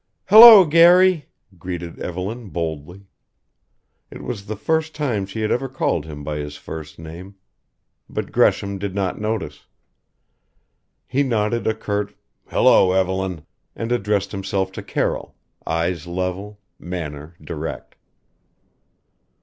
"Hello, 0.29 0.65
Garry," 0.65 1.27
greeted 1.59 1.99
Evelyn 1.99 2.49
boldly. 2.49 3.05
It 4.09 4.23
was 4.23 4.47
the 4.47 4.55
first 4.55 4.95
time 4.95 5.27
she 5.27 5.41
had 5.41 5.51
ever 5.51 5.69
called 5.69 6.07
him 6.07 6.23
by 6.23 6.37
his 6.37 6.57
first 6.57 6.97
name. 6.97 7.35
But 8.09 8.31
Gresham 8.31 8.79
did 8.79 8.95
not 8.95 9.21
notice. 9.21 9.67
He 11.05 11.21
nodded 11.21 11.67
a 11.67 11.75
curt 11.75 12.15
"Hello, 12.47 12.93
Evelyn" 12.93 13.45
and 13.75 13.91
addressed 13.91 14.31
himself 14.31 14.71
to 14.71 14.81
Carroll 14.81 15.35
eyes 15.67 16.07
level, 16.07 16.59
manner 16.79 17.35
direct. 17.39 17.93